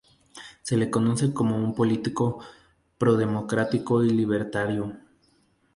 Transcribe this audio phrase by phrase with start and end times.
[0.63, 2.39] Se le conoce como un político
[2.97, 4.97] pro-democrático y libertario.